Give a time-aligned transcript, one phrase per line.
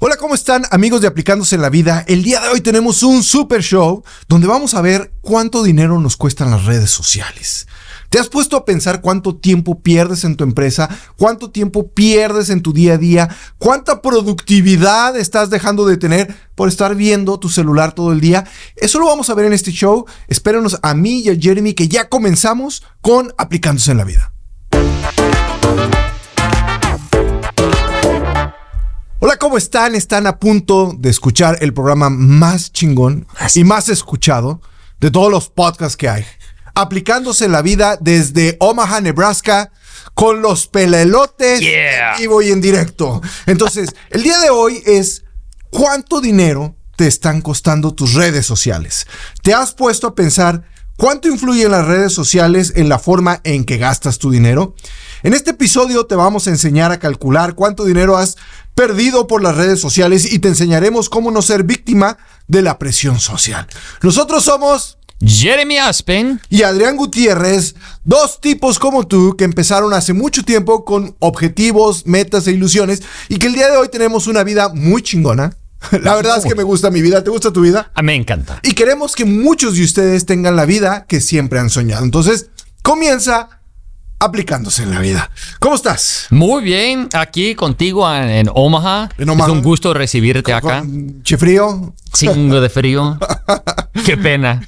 [0.00, 2.04] Hola, ¿cómo están amigos de Aplicándose en la Vida?
[2.06, 6.16] El día de hoy tenemos un super show donde vamos a ver cuánto dinero nos
[6.16, 7.66] cuestan las redes sociales.
[8.08, 10.88] ¿Te has puesto a pensar cuánto tiempo pierdes en tu empresa?
[11.16, 13.28] ¿Cuánto tiempo pierdes en tu día a día?
[13.58, 18.44] ¿Cuánta productividad estás dejando de tener por estar viendo tu celular todo el día?
[18.76, 20.06] Eso lo vamos a ver en este show.
[20.28, 24.32] Espérenos a mí y a Jeremy que ya comenzamos con Aplicándose en la Vida.
[29.20, 29.94] Hola, ¿cómo están?
[29.94, 34.60] Están a punto de escuchar el programa más chingón y más escuchado
[35.00, 36.24] de todos los podcasts que hay.
[36.74, 39.72] Aplicándose en la vida desde Omaha, Nebraska,
[40.14, 42.12] con los pelelotes Yeah.
[42.12, 43.20] en vivo y en directo.
[43.46, 45.24] Entonces, el día de hoy es
[45.70, 49.06] cuánto dinero te están costando tus redes sociales.
[49.42, 50.62] ¿Te has puesto a pensar
[50.96, 54.74] cuánto influyen las redes sociales en la forma en que gastas tu dinero?
[55.24, 58.36] En este episodio te vamos a enseñar a calcular cuánto dinero has
[58.78, 63.18] perdido por las redes sociales y te enseñaremos cómo no ser víctima de la presión
[63.18, 63.66] social.
[64.02, 66.40] Nosotros somos Jeremy Aspen.
[66.48, 72.46] y Adrián Gutiérrez, dos tipos como tú que empezaron hace mucho tiempo con objetivos, metas
[72.46, 75.56] e ilusiones y que el día de hoy tenemos una vida muy chingona.
[75.90, 77.24] La verdad es que me gusta mi vida.
[77.24, 77.90] ¿Te gusta tu vida?
[77.96, 78.60] Ah, me encanta.
[78.62, 82.04] Y queremos que muchos de ustedes tengan la vida que siempre han soñado.
[82.04, 82.50] Entonces,
[82.82, 83.57] comienza
[84.20, 85.30] aplicándose en la vida.
[85.60, 86.26] ¿Cómo estás?
[86.30, 89.08] Muy bien, aquí contigo en, en Omaha.
[89.18, 89.48] En Omaha.
[89.48, 90.80] Es un gusto recibirte acá.
[90.80, 91.94] ¿Con Chefrío?
[92.12, 93.18] Chingo de frío.
[94.04, 94.60] Qué pena.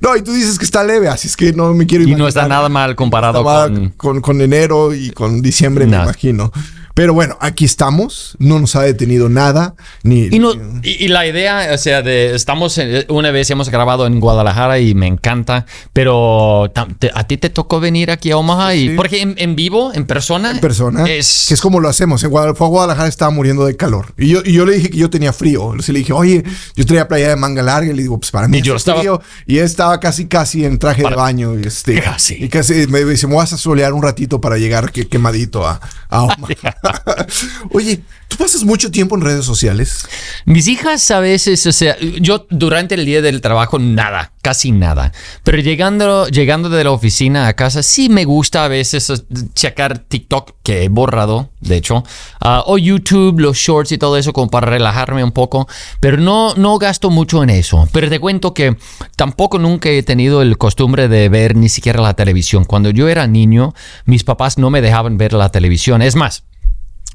[0.00, 2.18] No, y tú dices que está leve, así es que no me quiero Y imaginar.
[2.20, 3.90] no está nada mal comparado con...
[3.90, 6.52] con, con enero y con diciembre, me imagino.
[6.94, 8.36] Pero bueno, aquí estamos.
[8.38, 9.74] No nos ha detenido nada.
[10.04, 13.68] Ni, Y, no- y- y la idea, o sea, de estamos en- una vez hemos
[13.68, 18.36] grabado en Guadalajara y me encanta, pero te- a ti te tocó venir aquí a
[18.36, 18.94] Omaha y Sí.
[18.96, 21.04] porque en, en vivo, en persona, en persona.
[21.08, 22.22] es, Que es como lo hacemos.
[22.22, 24.14] En Guadalajara, Guadalajara estaba muriendo de calor.
[24.16, 25.74] Y yo, y yo le dije que yo tenía frío.
[25.74, 26.44] Le dije, oye,
[26.76, 27.90] yo traía playa de manga larga.
[27.90, 29.20] Y le digo, pues para mí Y yo estaba- frío.
[29.46, 31.58] Y él estaba casi, casi en traje de Para- baño.
[31.58, 32.34] Y, este, Casi.
[32.44, 35.80] y casi me dice, me vas a solear un ratito para llegar que- quemadito a,
[36.08, 36.38] a Omaha".
[37.72, 40.06] Oye, ¿tú pasas mucho tiempo en redes sociales?
[40.44, 45.12] Mis hijas a veces, o sea, yo durante el día del trabajo nada, casi nada.
[45.42, 49.24] Pero llegando, llegando de la oficina a casa, sí me gusta a veces
[49.54, 52.04] checar TikTok, que he borrado, de hecho,
[52.40, 55.68] ah, o YouTube, los shorts y todo eso, como para relajarme un poco.
[56.00, 57.88] Pero no, no gasto mucho en eso.
[57.92, 58.76] Pero te cuento que
[59.16, 62.64] tampoco nunca he tenido el costumbre de ver ni siquiera la televisión.
[62.64, 63.74] Cuando yo era niño,
[64.04, 66.02] mis papás no me dejaban ver la televisión.
[66.02, 66.44] Es más,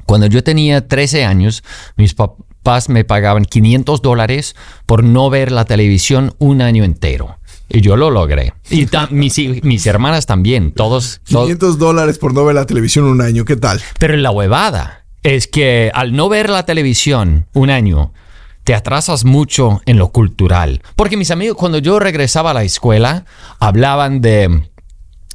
[0.09, 1.63] cuando yo tenía 13 años,
[1.95, 4.55] mis papás me pagaban 500 dólares
[4.87, 7.37] por no ver la televisión un año entero.
[7.69, 8.53] Y yo lo logré.
[8.71, 11.21] Y mis, hermanas también, todos.
[11.29, 13.45] todos- 500 dólares por no ver la televisión un año.
[13.45, 13.79] ¿Qué tal?
[13.99, 18.11] Pero la huevada es que al no ver la televisión un año,
[18.63, 20.81] te atrasas mucho en lo cultural.
[20.95, 23.25] Porque mis amigos, cuando yo regresaba a la escuela,
[23.59, 24.63] hablaban de,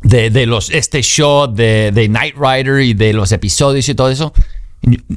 [0.03, 4.11] de, de los, este show de, de Knight Rider y de los episodios y todo
[4.11, 4.33] eso.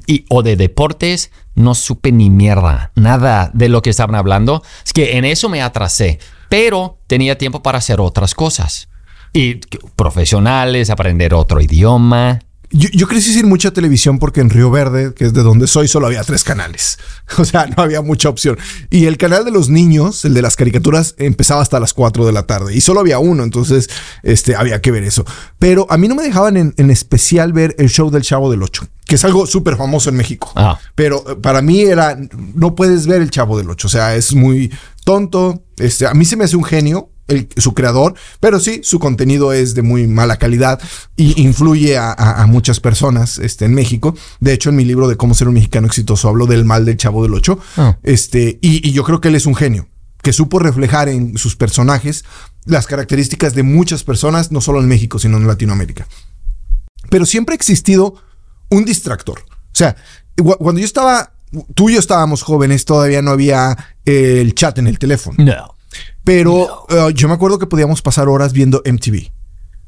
[0.05, 4.63] Y- o de deportes, no supe ni mierda, nada de lo que estaban hablando.
[4.85, 6.19] Es que en eso me atrasé,
[6.49, 8.87] pero tenía tiempo para hacer otras cosas.
[9.33, 9.55] Y
[9.95, 12.39] profesionales, aprender otro idioma.
[12.69, 15.87] Yo, yo crecí sin mucha televisión porque en Río Verde, que es de donde soy,
[15.87, 16.97] solo había tres canales.
[17.37, 18.57] O sea, no había mucha opción.
[18.89, 22.31] Y el canal de los niños, el de las caricaturas, empezaba hasta las 4 de
[22.31, 22.73] la tarde.
[22.73, 23.89] Y solo había uno, entonces
[24.23, 25.25] este, había que ver eso.
[25.59, 28.63] Pero a mí no me dejaban en, en especial ver el show del Chavo del
[28.63, 30.51] Ocho, que es algo súper famoso en México.
[30.55, 30.79] Ah.
[30.95, 32.17] Pero eh, para mí era,
[32.55, 33.87] no puedes ver el Chavo del Ocho.
[33.87, 34.71] O sea, es muy
[35.03, 35.63] tonto.
[35.77, 37.09] Este, a mí se me hace un genio.
[37.27, 40.81] El- su creador, pero sí, su contenido es de muy mala calidad
[41.15, 44.15] y influye a, a- a muchas personas este, en México.
[44.39, 46.97] De hecho, en mi libro de cómo ser un mexicano exitoso hablo del mal del
[46.97, 47.59] chavo del ocho.
[47.77, 47.97] Ah.
[48.03, 49.87] Este, y, y yo creo que él es un genio
[50.23, 52.25] que supo reflejar en sus personajes
[52.65, 56.07] las características de muchas personas, no solo en México, sino en Latinoamérica.
[57.09, 58.15] Pero siempre ha existido
[58.69, 59.39] un distractor.
[59.49, 59.95] O sea,
[60.59, 61.31] cuando yo estaba,
[61.75, 65.37] tú y yo estábamos jóvenes, todavía no había eh, el chat en el teléfono.
[65.39, 65.75] No.
[66.23, 69.31] Pero eh, yo me acuerdo que podíamos pasar horas viendo MTV.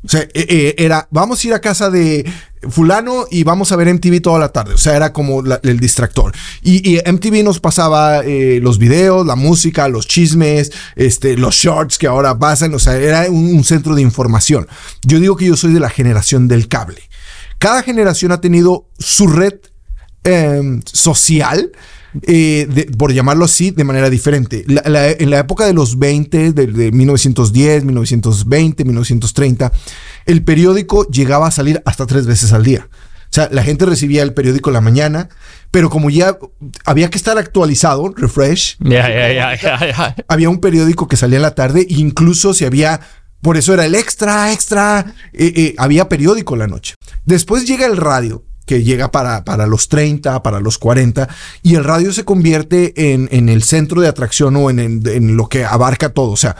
[0.06, 2.25] O sea, eh, eh, era, vamos a ir a casa de
[2.69, 4.74] fulano y vamos a ver MTV toda la tarde.
[4.74, 6.34] O sea, era como el distractor.
[6.62, 12.40] Y, MTV nos pasaba los videos, la música, los chismes, este, los shorts que ahora
[12.40, 12.74] pasan.
[12.74, 14.68] O sea, era un, centro de información.
[15.06, 17.01] Yo digo que yo soy de la generación del cable.
[17.57, 19.56] Cada generación ha tenido su red
[20.24, 21.72] eh, social,
[22.24, 24.64] eh, de- por llamarlo así, de manera diferente.
[24.68, 29.72] La- la- en la época de los 20, de, de 1910, 1920, 1930,
[30.26, 32.88] el periódico llegaba a salir hasta tres veces al día.
[32.92, 35.30] O sea, la gente recibía el periódico en la mañana,
[35.70, 36.36] pero como ya
[36.84, 38.78] había que estar actualizado, refresh,
[40.28, 43.02] había un periódico que salía en la tarde, incluso si había,
[43.42, 46.96] por eso era el extra, extra, eh, eh, había periódico en la noche.
[47.26, 51.27] Después llega el radio, que llega para, para los 30, para los 40,
[51.63, 55.50] y el radio se convierte en, en el centro de atracción o en, en- lo
[55.50, 56.30] que abarca todo.
[56.30, 56.56] O sea,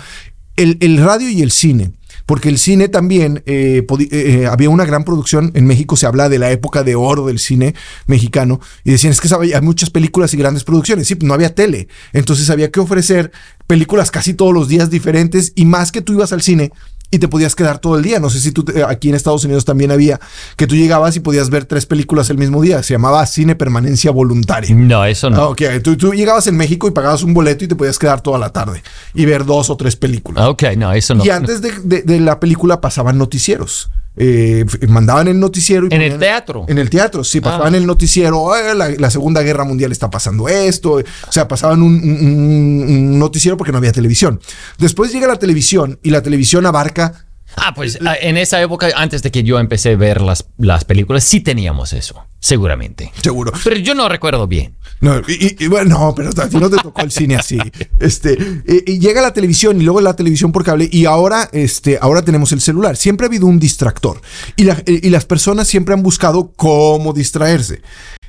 [0.56, 1.91] el, el radio y el cine.
[2.25, 6.29] Porque el cine también, eh, eh, eh, había una gran producción, en México se habla
[6.29, 7.75] de la época de oro del cine
[8.07, 11.53] mexicano, y decían, es que sabe, hay muchas películas y grandes producciones, sí, no había
[11.53, 13.31] tele, entonces había que ofrecer
[13.67, 16.71] películas casi todos los días diferentes, y más que tú ibas al cine
[17.11, 19.44] y te podías quedar todo el día, no sé si tú, te- aquí en Estados
[19.44, 20.19] Unidos también había,
[20.56, 24.11] que tú llegabas y podías ver tres películas el mismo día, se llamaba cine permanencia
[24.11, 24.75] voluntaria.
[24.75, 25.50] No, eso no.
[25.50, 28.38] Ok, tú, tú llegabas en México y pagabas un boleto y te podías quedar toda
[28.38, 28.83] la tarde
[29.15, 30.45] y ver dos o tres películas.
[30.45, 31.25] Ok, no, eso no.
[31.25, 33.89] Y antes de, de- de la película pasaban noticieros.
[34.21, 35.88] Eh, mandaban el noticiero.
[35.89, 36.66] Y En el teatro.
[36.68, 37.77] En el teatro, sí, pasaban Ah.
[37.77, 38.54] el noticiero.
[38.56, 40.95] "Eh, la, la Segunda Guerra Mundial está pasando esto.
[40.95, 44.42] O sea, pasaban un, un- un- un noticiero porque no había televisión.
[44.77, 47.25] Después llega la televisión y la televisión abarca.
[47.56, 50.86] Ah, pues ah, en esa época, antes de que yo empecé a ver las, las
[50.86, 53.12] películas, sí teníamos eso, seguramente.
[53.24, 53.54] Seguro.
[53.63, 54.75] Pero yo no recuerdo bien.
[55.01, 57.57] No, y, bueno, no, pero a ti no te tocó el cine así.
[58.00, 58.34] Este,
[58.66, 62.22] eh, y llega la televisión y luego la televisión por cable y ahora, este, ahora
[62.22, 62.96] tenemos el celular.
[62.98, 64.22] Siempre ha habido un distractor
[64.56, 67.81] y, la- eh, y las personas siempre han buscado cómo distraerse.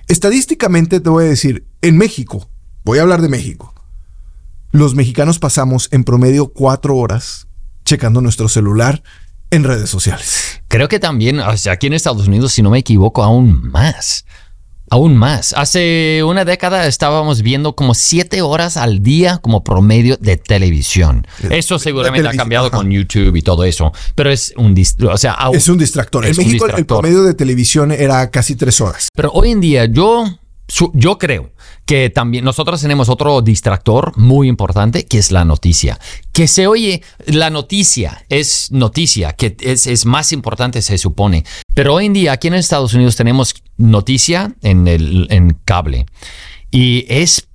[0.08, 2.48] Estadísticamente te voy a decir, en México,
[2.84, 3.74] voy a hablar de México,
[4.72, 7.46] los mexicanos pasamos en promedio cuatro horas
[7.84, 9.02] checando nuestro celular
[9.50, 10.60] en redes sociales.
[10.68, 14.24] Creo que también, o sea, aquí en Estados Unidos, si no me equivoco, aún más.
[14.92, 15.54] Aún más.
[15.56, 21.26] Hace una década estábamos viendo como siete horas al día como promedio de televisión.
[21.48, 22.76] Eso seguramente ha cambiado ajá.
[22.76, 23.92] con YouTube y todo eso.
[24.16, 24.74] Pero es un...
[25.08, 26.24] O sea, aún- Es un distractor.
[26.26, 26.86] En México el- el distractor.
[27.02, 29.08] promedio de televisión era casi tres horas.
[29.14, 30.24] Pero hoy en día yo,
[30.94, 31.52] yo creo
[31.84, 35.98] que también nosotros tenemos otro distractor muy importante que es la noticia.
[36.32, 41.44] Que se oye, la noticia es noticia, que es, es más importante se supone.
[41.74, 46.06] Pero hoy en día aquí en Estados Unidos tenemos noticia en, el, en cable
[46.70, 47.48] y es...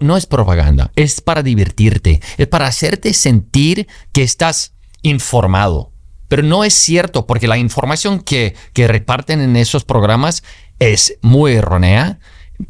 [0.00, 5.92] no es propaganda, es para divertirte, es para hacerte sentir que estás informado.
[6.28, 10.44] Pero no es cierto, porque la información que, que reparten en esos programas
[10.78, 12.18] es muy errónea,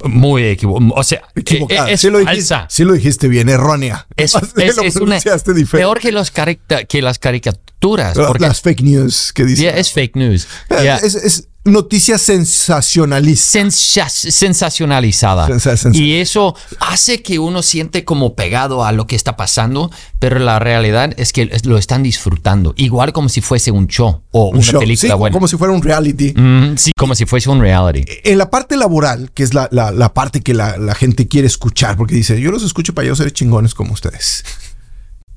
[0.05, 0.93] muy equivocada.
[0.95, 1.91] O sea, Equivocada.
[1.91, 2.67] e- es sí, lo dijiste, falsa.
[2.71, 4.07] sí lo dijiste bien, errónea.
[4.17, 5.19] Es, es- lo es una,
[5.71, 6.31] peor que, los
[6.89, 7.68] que las caricaturas.
[7.81, 9.65] Las- Porque Las fake news que dicen.
[9.65, 10.47] yeah, es fake news.
[10.71, 10.97] Eh, Yeah.
[10.97, 13.61] Es, es noticia sensacionalista.
[13.61, 15.47] Sensa- sensacionalizada.
[15.47, 19.91] Sensa- sensa- y eso hace que uno siente como pegado a lo que está pasando,
[20.19, 24.49] pero la realidad es que lo están disfrutando, igual como si fuese un show o
[24.49, 24.81] Un una show.
[24.81, 25.33] película Sí, buena.
[25.35, 26.33] como si fuera un reality.
[26.35, 28.05] Mm, sí, como si fuese un reality.
[28.25, 31.47] En la parte laboral, que es la, la- la parte que la, la gente quiere
[31.47, 34.45] escuchar, porque dice, yo los escucho para yo ser chingones como ustedes.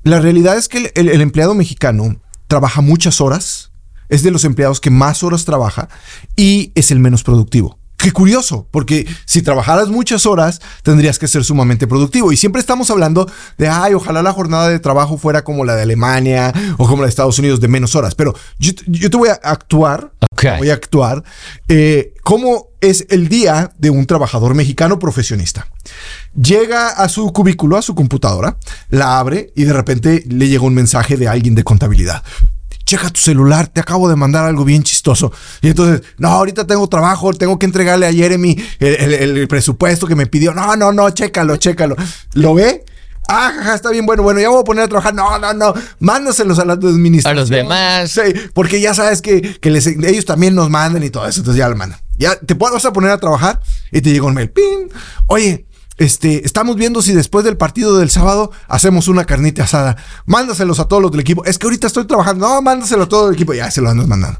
[0.04, 2.16] La realidad es que el, el- el empleado mexicano
[2.52, 3.72] trabaja muchas horas,
[4.10, 5.88] es de los empleados que más horas trabaja
[6.36, 7.78] y es el menos productivo.
[8.02, 12.32] Qué curioso, porque si trabajaras muchas horas, tendrías que ser sumamente productivo.
[12.32, 15.82] Y siempre estamos hablando de, ay, ojalá la jornada de trabajo fuera como la de
[15.82, 18.16] Alemania o como la de Estados Unidos de menos horas.
[18.16, 20.10] Pero yo, yo te voy a actuar,
[20.58, 21.22] voy a actuar,
[21.68, 25.68] eh, cómo es el día de un trabajador mexicano profesionista.
[26.34, 28.56] Llega a su cubículo, a su computadora,
[28.88, 32.24] la abre y de repente le llega un mensaje de alguien de contabilidad.
[32.92, 35.32] Checa tu celular, te acabo de mandar algo bien chistoso.
[35.62, 40.06] Y entonces, no, ahorita tengo trabajo, tengo que entregarle a Jeremy el, el- el presupuesto
[40.06, 40.52] que me pidió.
[40.52, 41.96] No, no, no, chécalo, chécalo.
[42.34, 42.84] ¿Lo ve?
[43.30, 45.14] Ah, jaja, está bien, bueno, bueno, ya voy a poner a trabajar.
[45.14, 47.38] No, no, no, mándaselos a la administración.
[47.38, 48.10] A los demás.
[48.10, 48.20] Sí,
[48.52, 51.70] porque ya sabes que, que les- ellos también nos mandan y todo eso, entonces ya
[51.70, 51.98] lo mandan.
[52.18, 53.58] Ya te vas a poner a trabajar
[53.90, 54.50] y te llega un mail.
[54.50, 54.90] ¡Pin!
[55.28, 55.64] Oye,
[56.04, 59.96] este, estamos viendo si después del partido del sábado hacemos una carnita asada.
[60.26, 61.44] Mándaselos a todos los del equipo.
[61.44, 62.48] Es que ahorita estoy trabajando.
[62.48, 63.54] No, mándaselo a todo el equipo.
[63.54, 64.38] Ya se lo andas mandando.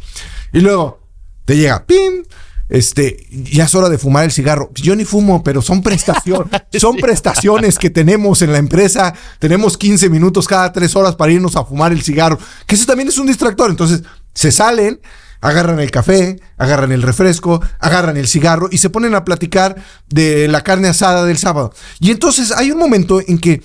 [0.53, 1.01] Y luego
[1.45, 2.27] te llega, ¡pin!
[2.69, 4.71] Este, ya es hora de fumar el cigarro.
[4.75, 9.13] Yo ni fumo, pero son prestaciones, son prestaciones que tenemos en la empresa.
[9.39, 12.39] Tenemos 15 minutos cada tres horas para irnos a fumar el cigarro.
[12.67, 13.71] Que eso también es un distractor.
[13.71, 14.03] Entonces,
[14.35, 15.01] se salen,
[15.43, 19.77] agarran el café, agarran el refresco, agarran el cigarro y se ponen a platicar
[20.09, 21.75] de la carne asada del sábado.
[22.01, 23.63] Y entonces hay un momento en que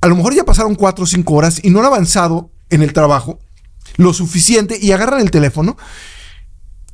[0.00, 2.92] a lo mejor ya pasaron cuatro o cinco horas y no han avanzado en el
[2.92, 3.40] trabajo
[3.96, 5.76] lo suficiente y agarran el teléfono,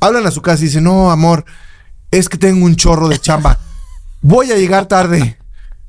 [0.00, 1.44] hablan a su casa y dicen, no, amor,
[2.11, 3.59] es que tengo un chorro de chamba,
[4.23, 5.38] voy a llegar tarde.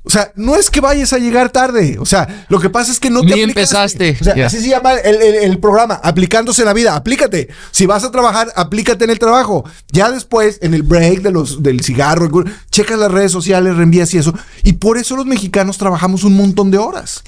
[0.05, 1.97] O sea, no es que vayas a llegar tarde.
[1.99, 4.09] O sea, lo que pasa es que no te Ni aplicaste.
[4.09, 4.17] empezaste.
[4.21, 6.95] O sea, así se llama el, el- el programa, aplicándose en la vida.
[6.95, 7.49] Aplícate.
[7.71, 9.65] Si vas a trabajar, aplícate en el trabajo.
[9.91, 12.29] Ya después, en el break de los, del cigarro,
[12.71, 14.33] checas las redes sociales, reenvías y eso.
[14.63, 17.23] Y por eso los mexicanos trabajamos un montón de horas.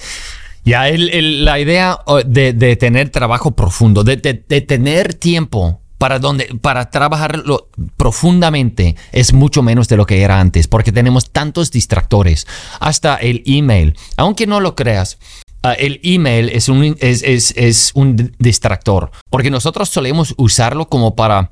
[0.64, 5.80] Ya, el- la idea oh, de, de tener trabajo profundo, de, de- de tener tiempo
[5.98, 11.30] para, donde, para trabajarlo profundamente es mucho menos de lo que era antes, porque tenemos
[11.30, 12.46] tantos distractores.
[12.80, 15.18] Hasta el email, aunque no lo creas.
[15.62, 20.88] ah, el email es un, es, es- es un di- distractor, porque nosotros solemos usarlo
[20.88, 21.50] como para...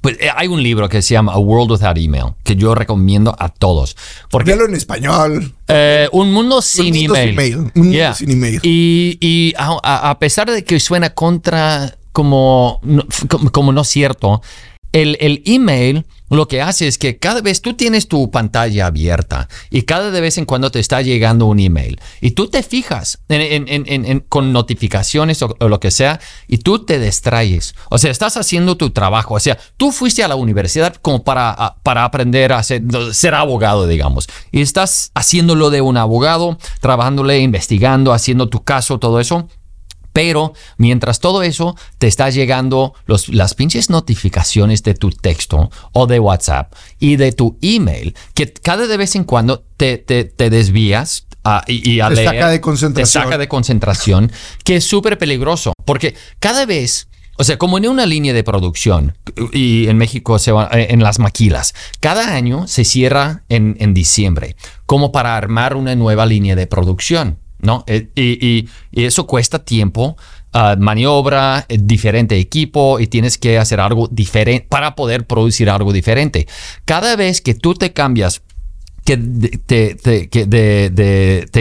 [0.00, 3.34] Pues eh, hay un libro que se llama A World Without Email, que yo recomiendo
[3.36, 3.96] a todos.
[4.30, 5.54] Porque Léelo en español.
[5.66, 7.56] eh, un mundo sin mundo sin email.
[7.56, 8.60] un mundo sin email.
[8.62, 12.80] Y, y a pesar de que suena contra como
[13.28, 14.42] como, como no cierto,
[14.92, 16.04] el, el email
[16.36, 20.20] lo que hace es que cada vez tú tienes tu pantalla abierta y cada de
[20.20, 23.18] vez en cuando te está llegando un email y tú te fijas
[24.28, 27.74] con notificaciones o, lo que sea y tú te distraes.
[27.90, 29.34] O sea, estás haciendo tu trabajo.
[29.34, 33.86] O sea, tú fuiste a la universidad como para, para aprender a ser, ser abogado,
[33.86, 39.48] digamos, y estás haciéndolo de un abogado, trabajándole, investigando, haciendo tu caso, todo eso.
[40.12, 46.06] Pero mientras todo eso te está llegando los, las pinches notificaciones de tu texto o
[46.06, 50.50] de WhatsApp y de tu email, que cada de vez en cuando te, te- te
[50.50, 53.22] desvías a- y, y a Te leer, saca de concentración.
[53.22, 54.32] Te saca de concentración,
[54.64, 57.08] que es súper peligroso, porque cada vez...
[57.40, 59.16] O sea, como en una línea de producción,
[59.52, 63.94] y en México se va, eh, en las maquilas, cada año se cierra en, en
[63.94, 67.84] diciembre, como para armar una nueva línea de producción, ¿no?
[67.86, 70.16] Eh, Y, y- eso cuesta tiempo,
[70.52, 75.92] ah, maniobra, eh, diferente equipo, y tienes que hacer algo diferente para poder producir algo
[75.92, 76.46] diferente.
[76.84, 78.42] Cada vez que tú te cambias
[79.04, 81.60] que te, te- que te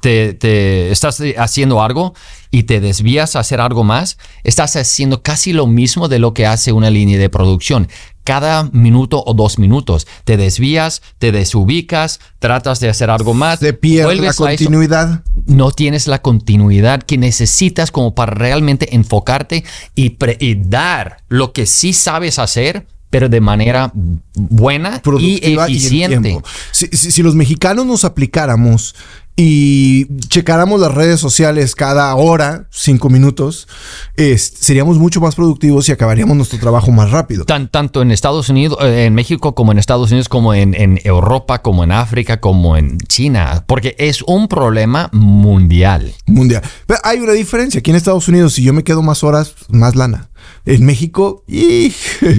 [0.00, 2.14] te, te- estás haciendo algo
[2.50, 6.46] y te desvías a hacer algo más, estás haciendo casi lo mismo de lo que
[6.46, 7.88] hace una línea de producción.
[8.24, 13.72] Cada minuto o dos minutos te desvías, te desubicas, tratas de hacer algo más, Se
[13.72, 15.22] pierde la continuidad.
[15.46, 19.64] no tienes la continuidad que necesitas como para realmente enfocarte
[19.94, 23.90] y, y dar lo que sí sabes hacer, pero de manera
[24.34, 26.28] buena y productiva y en eficiente.
[26.28, 26.48] tiempo.
[26.72, 28.94] Si, si- si los mexicanos nos aplicáramos
[29.42, 33.68] y checáramos las redes sociales cada hora, cinco minutos,
[34.16, 37.46] es- seríamos mucho más productivos y acabaríamos nuestro trabajo más rápido.
[37.46, 41.00] Tan- tanto en Estados Unidos, eh, en México, como en Estados Unidos, como en, en
[41.04, 46.12] Europa, como en África, como en China, porque es un problema mundial.
[46.26, 46.62] Mundial.
[46.86, 47.78] Pero hay una diferencia.
[47.78, 50.28] Aquí en Estados Unidos, si yo me quedo más horas, más lana.
[50.66, 51.92] En México, ¡ih!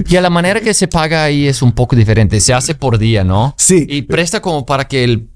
[0.08, 2.40] Y a la manera que se paga ahí es un poco diferente.
[2.40, 3.56] Se hace por día, ¿no?
[3.58, 3.86] Sí.
[3.90, 5.30] Y presta como para que el...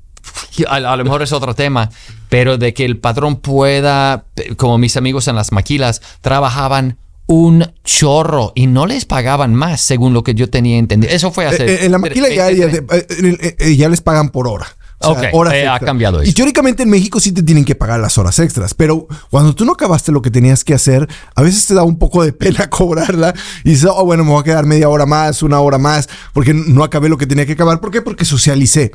[0.68, 1.90] A, a lo mejor es otro tema,
[2.30, 4.26] pero de que el patrón pueda,
[4.58, 10.14] como mis amigos en las maquilas, trabajaban un chorro y no les pagaban más, según
[10.14, 11.12] lo que yo tenía entendido.
[11.14, 11.66] Eso fue hace...
[11.66, 14.68] Eh, en la maquila ya, ya, eh, eh, eh, eh, ya les pagan por hora.
[15.00, 16.36] O sea, Ok, horas eh, ha cambiado Y eso.
[16.36, 19.74] teóricamente en México sí te tienen que pagar las horas extras, pero cuando tú no
[19.74, 23.34] acabaste lo que tenías que hacer, a veces te da un poco de pena cobrarla
[23.64, 26.54] y dices, oh, bueno, me voy a quedar media hora más, una hora más, porque
[26.54, 27.80] no acabé lo que tenía que acabar.
[27.82, 28.02] ¿Por qué?
[28.02, 28.92] Porque socialicé.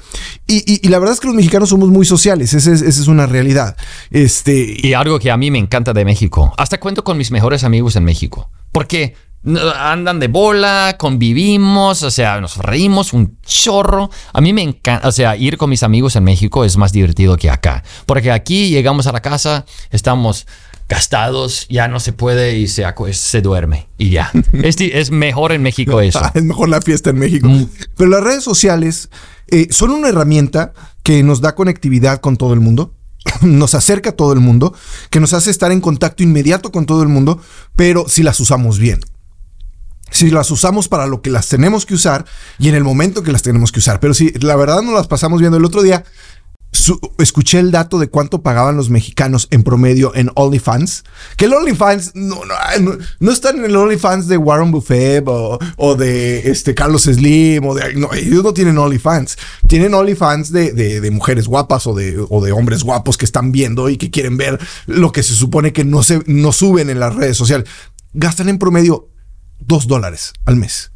[0.47, 3.01] Y, y- y la verdad es que los mexicanos somos muy sociales, esa es, esa
[3.03, 3.77] es una realidad.
[4.11, 6.53] Este, Y algo que a mí me encanta de México.
[6.57, 8.51] Hasta cuento con mis mejores amigos en México.
[8.73, 14.11] Porque andan de bola, convivimos, o sea, nos reímos un chorro.
[14.33, 17.37] A mí me encanta, o sea, ir con mis amigos en México es más divertido
[17.37, 17.83] que acá.
[18.07, 20.47] Porque aquí llegamos a la casa, estamos
[20.91, 24.31] gastados, ya no se puede y se, se duerme y ya.
[24.63, 26.21] es, mejor en México eso.
[26.35, 27.49] Es mejor la fiesta en México.
[27.49, 27.69] Mm.
[27.97, 29.09] Pero las redes sociales
[29.49, 32.95] eh, son una herramienta que nos da conectividad con todo el mundo,
[33.41, 34.75] nos acerca a todo el mundo,
[35.11, 37.41] que nos hace estar en contacto inmediato con todo el mundo,
[37.77, 39.01] pero si las usamos bien.
[40.11, 42.25] Si las usamos para lo que las tenemos que usar
[42.59, 44.01] y en el momento que las tenemos que usar.
[44.01, 46.05] Pero si la verdad no las pasamos viendo el otro día,
[47.19, 51.05] escuché el dato de cuánto pagaban los mexicanos en promedio en OnlyFans.
[51.37, 55.95] Que el OnlyFans no, no, no, están en el OnlyFans de Warren Buffett o, o
[55.97, 57.95] de este Carlos Slim o de.
[57.95, 59.37] No, ellos no tienen OnlyFans.
[59.67, 63.53] Tienen OnlyFans de, de, de mujeres guapas o de, o de hombres guapos que están
[63.53, 67.01] viendo y que quieren ver lo que se supone que no, se, no suben en
[67.01, 67.69] las redes sociales.
[68.13, 69.10] Gastan en promedio
[69.61, 70.93] dos dólares al mes.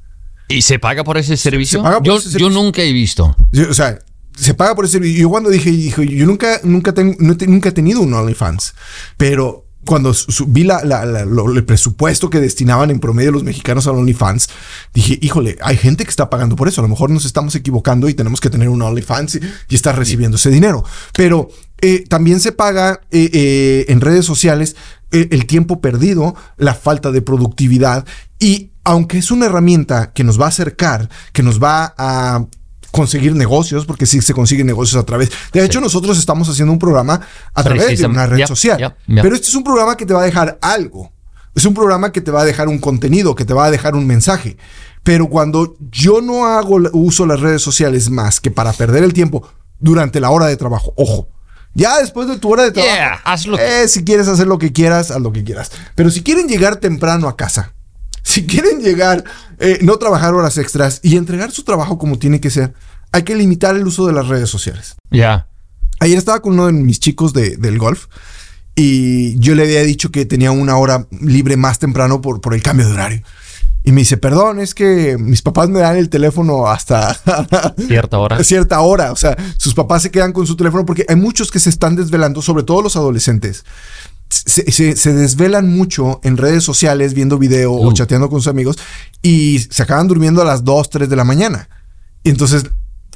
[0.49, 1.83] ¿Y se paga por ese servicio?
[1.83, 2.51] por yo, ese yo servicio.
[2.51, 3.35] nunca he visto.
[3.53, 3.99] Yo, O sea,
[4.37, 5.23] se paga por ese servicio.
[5.23, 8.75] Yo cuando dije, dijo, yo nunca, nunca, tengo, no te- nunca he tenido un OnlyFans,
[9.17, 10.15] pero cuando
[10.49, 14.49] vi la, el presupuesto que destinaban en promedio los mexicanos a OnlyFans,
[14.95, 16.81] dije, híjole, hay gente que está pagando por eso.
[16.81, 19.37] A lo mejor nos estamos equivocando y tenemos que tener un OnlyFans
[19.69, 20.85] y, estar recibiendo ese dinero.
[21.15, 21.49] Pero
[21.83, 24.75] eh, también se paga eh, eh, en redes sociales
[25.11, 28.05] el tiempo perdido, la falta de productividad
[28.45, 32.45] y aunque es una herramienta que nos va a acercar, que nos va a
[32.91, 35.31] conseguir negocios, porque sí se consiguen negocios a través.
[35.51, 37.23] De hecho, nosotros estamos haciendo un programa
[37.55, 38.95] a través de una red social.
[39.07, 41.11] Pero este es un programa que te va a dejar algo.
[41.55, 43.95] Es un programa que te va a dejar un contenido, que te va a dejar
[43.95, 44.59] un mensaje.
[45.03, 49.49] Pero cuando yo no hago uso las redes sociales más que para perder el tiempo
[49.79, 51.29] durante la hora de trabajo, ojo,
[51.73, 53.59] ya después de tu hora de trabajo, hazlo.
[53.59, 55.73] Eh, si quieres hacer lo que quieras, haz lo que quieras.
[55.95, 57.73] Pero si quieren llegar temprano a casa,
[58.25, 59.23] si quieren llegar,
[59.61, 62.73] eh, no trabajar horas extras y entregar su trabajo como tiene que ser,
[63.13, 64.97] hay que limitar el uso de las redes sociales.
[65.11, 65.47] Ya.
[66.01, 68.07] Ayer estaba con uno de mis chicos del golf
[68.75, 72.63] y yo le había dicho que tenía una hora libre más temprano por, por el
[72.63, 73.23] cambio de horario.
[73.85, 77.15] Y me dice, perdón, es que mis papás me dan el teléfono hasta
[77.87, 78.43] cierta hora.
[78.43, 79.13] cierta hora.
[79.13, 81.95] O sea, sus papás se quedan con su teléfono porque hay muchos que se están
[81.95, 83.65] desvelando, sobre todo los adolescentes
[84.35, 87.93] se, desvelan mucho en redes sociales viendo video o uh.
[87.93, 88.77] chateando con sus amigos
[89.23, 91.69] y se acaban durmiendo a las 2, 3 de la mañana.
[92.23, 92.65] Y entonces,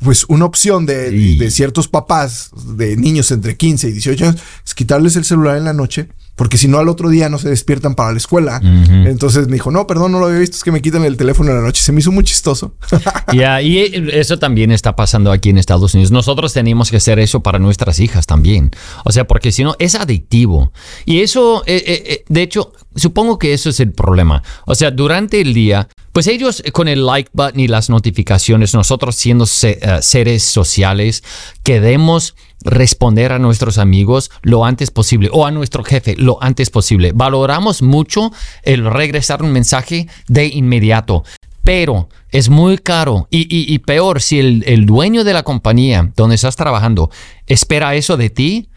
[0.03, 4.75] pues una opción de, de, ciertos papás de niños entre 15 y 18 años es
[4.75, 6.09] quitarles el celular en la noche
[6.39, 8.61] porque si no al otro día no se despiertan para la escuela.
[8.63, 11.51] Entonces me dijo, no, perdón, no lo había visto, es que me quitan el teléfono
[11.51, 11.83] en la noche.
[11.83, 12.75] Se me hizo muy chistoso.
[13.35, 13.79] Ya, y
[14.13, 16.11] eso también está pasando aquí en Estados Unidos.
[16.11, 18.71] Nosotros tenemos que hacer eso para nuestras hijas también.
[19.05, 20.73] O sea, porque si no, es adictivo.
[21.05, 24.43] Y eso, eh, eh, eh, de hecho, supongo que eso es el problema.
[24.65, 29.17] O sea, durante el día, pues ellos con el like button y las notificaciones, nosotros
[29.17, 31.23] siendo seres sociales,
[31.63, 37.13] queremos responder a nuestros amigos lo antes posible o a nuestro jefe lo antes posible.
[37.15, 41.25] Valoramos mucho el regresar un mensaje de inmediato.
[41.65, 47.11] Pero es muy caro y, peor si el, dueño de la compañía donde estás trabajando
[47.47, 48.71] espera eso de ti,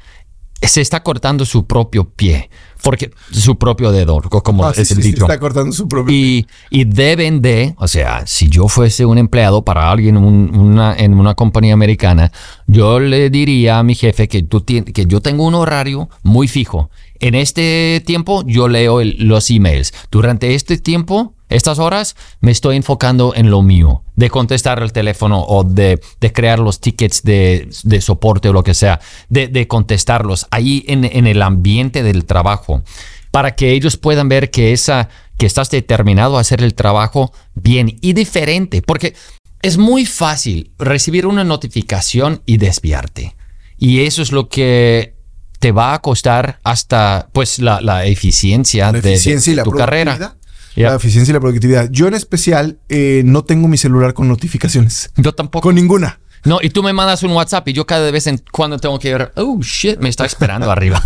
[0.61, 2.49] se está cortando su propio pie.
[2.81, 5.23] Porque su propio dedo, como ah, es el dicho.
[5.25, 9.63] está cortando su propio y, y, deben de, o sea, si yo fuese un empleado
[9.63, 12.31] para alguien una, en una compañía americana,
[12.67, 16.89] yo le diría a mi jefe que, tú que yo tengo un horario muy fijo.
[17.19, 19.93] En este tiempo yo leo los emails.
[20.09, 25.43] Durante este tiempo estas horas me estoy enfocando en lo mío, de contestar el teléfono
[25.43, 26.01] o de,
[26.33, 27.69] crear los tickets de,
[28.01, 32.83] soporte o lo que sea, de, contestarlos ahí en, el ambiente del trabajo,
[33.31, 37.97] para que ellos puedan ver que, esa, que estás determinado a hacer el trabajo bien
[38.01, 39.13] y diferente, porque
[39.61, 43.35] es muy fácil recibir una notificación y desviarte.
[43.77, 45.15] Y eso es lo que
[45.59, 50.35] te va a costar hasta pues la, eficiencia, de, tu carrera.
[50.75, 51.89] La eficiencia y la productividad.
[51.91, 55.11] Yo en especial eh, no tengo mi celular con notificaciones.
[55.17, 55.63] Yo tampoco.
[55.63, 56.19] Con ninguna.
[56.43, 59.13] No, y tú me mandas un WhatsApp y yo cada vez en cuando tengo que
[59.13, 61.01] ver, oh shit, me está esperando arriba.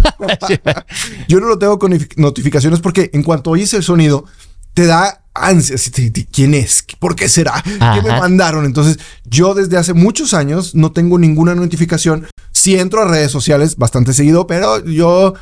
[1.28, 4.25] yo no lo tengo con notificaciones porque en cuanto oyes el sonido,
[4.73, 5.91] te da ansias.
[6.32, 6.86] ¿Quién es?
[6.99, 7.62] ¿Por qué será?
[7.63, 8.65] ¿Qué me mandaron?
[8.65, 12.28] Entonces, yo desde hace muchos años no tengo ninguna notificación.
[12.51, 15.34] Sí entro a redes sociales bastante seguido, pero yo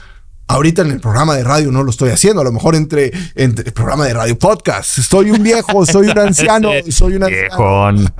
[0.53, 3.65] Ahorita en el programa de radio no lo estoy haciendo, a lo mejor entre, entre
[3.65, 4.99] el programa de radio podcast.
[4.99, 8.13] Soy un viejo, soy un anciano, soy un anciano.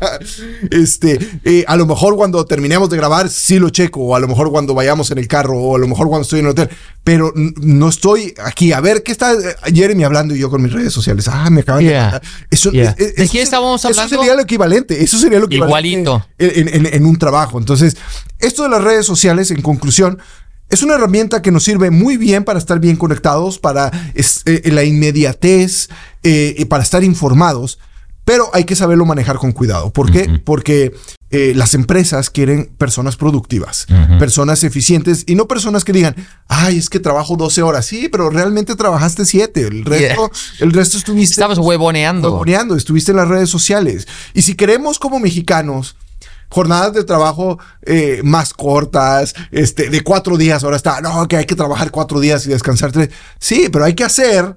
[0.72, 4.26] este, eh, a lo mejor cuando terminemos de grabar sí lo checo, o a lo
[4.26, 6.70] mejor cuando vayamos en el carro, o a lo mejor cuando estoy en el hotel,
[7.04, 8.72] pero no estoy aquí.
[8.72, 11.28] A ver, ¿qué está eh, Jeremy hablando y yo con mis redes sociales?
[11.28, 12.20] Ah, me acaban de...
[12.50, 14.12] Eso, ¿De qué estábamos hablando?
[14.12, 15.88] Eso sería lo equivalente, eso sería lo equivalente.
[15.88, 16.26] Igualito.
[16.36, 17.60] en un trabajo.
[17.60, 17.96] Entonces,
[18.40, 20.18] esto de las redes sociales, en conclusión,
[20.68, 24.84] es una herramienta que nos sirve muy bien para estar bien conectados, para eh, la
[24.84, 25.88] inmediatez,
[26.22, 27.78] eh, para estar informados,
[28.24, 29.92] pero hay que saberlo manejar con cuidado.
[29.92, 30.40] ¿Por qué?
[30.44, 30.92] Porque
[31.30, 33.86] eh, las empresas quieren personas productivas,
[34.18, 36.16] personas eficientes y no personas que digan,
[36.48, 37.86] ay, es que trabajo 12 horas.
[37.86, 39.60] Sí, pero realmente trabajaste 7.
[39.60, 41.34] El resto, el resto estuviste.
[41.34, 42.32] Estabas huevoneando.
[42.32, 44.08] Huevoneando, estuviste en las redes sociales.
[44.34, 45.94] Y si queremos como mexicanos
[46.48, 50.64] jornadas de trabajo eh, más cortas, este, de cuatro días.
[50.64, 53.10] Ahora está, no, que hay que trabajar cuatro días y descansar tres.
[53.38, 54.56] Sí, pero hay que hacer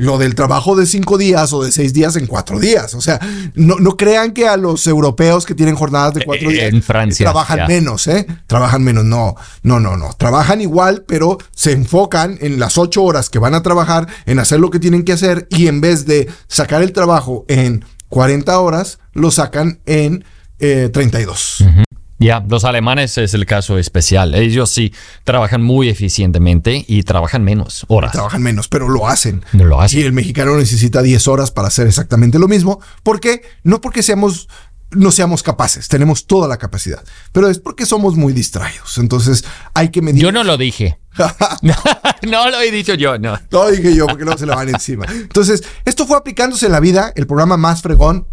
[0.00, 2.94] lo del trabajo de cinco días o de seis días en cuatro días.
[2.94, 3.20] O sea,
[3.54, 7.24] no, no crean que a los europeos que tienen jornadas de cuatro días en Francia,
[7.24, 8.26] trabajan menos, ¿eh?
[8.46, 9.04] Trabajan menos.
[9.04, 10.14] No, no, no, no.
[10.14, 14.58] Trabajan igual, pero se enfocan en las ocho horas que van a trabajar, en hacer
[14.58, 19.00] lo que tienen que hacer y en vez de sacar el trabajo en 40 horas,
[19.12, 20.24] lo sacan en
[20.60, 21.60] 32.
[21.60, 21.84] Eh,
[22.18, 24.34] Ya, los alemanes es el caso especial.
[24.34, 24.92] Ellos sí
[25.24, 28.12] trabajan muy eficientemente y trabajan menos horas.
[28.12, 29.42] Trabajan menos, pero lo hacen.
[29.54, 30.00] No lo hacen.
[30.00, 32.78] Y el mexicano necesita 10 horas para hacer exactamente lo mismo.
[33.02, 33.40] ¿Por qué?
[33.64, 34.48] No porque seamos
[34.92, 38.98] no seamos capaces, tenemos toda la capacidad, pero es porque somos muy distraídos.
[38.98, 39.44] Entonces
[39.74, 40.22] hay que medir.
[40.22, 40.98] Yo no lo dije.
[42.22, 43.38] no lo he dicho yo, no.
[43.50, 45.06] No lo dije yo porque no se le van encima.
[45.08, 48.26] Entonces, esto fue aplicándose en la vida, el programa más fregón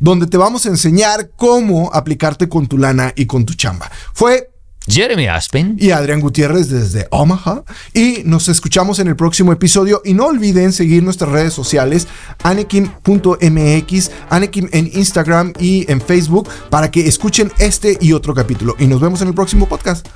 [0.00, 3.90] donde te vamos a enseñar cómo aplicarte con tu lana y con tu chamba.
[4.12, 4.50] Fue
[4.88, 7.62] Jeremy Aspen y Adrián Gutiérrez desde Omaha.
[7.94, 10.02] Y nos escuchamos en el próximo episodio.
[10.04, 12.08] Y no olviden seguir nuestras redes sociales,
[12.42, 18.74] anekim.mx, Anekim en Instagram y en Facebook, para que escuchen este y otro capítulo.
[18.78, 20.08] Y nos vemos en el próximo podcast.